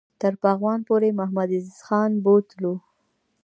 تر 0.21 0.33
پغمان 0.41 0.79
پوري 0.87 1.09
محمدعزیز 1.19 1.79
خان 1.87 2.11
بوتلو. 2.23 2.73